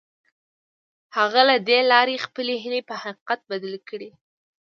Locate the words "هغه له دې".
1.17-1.79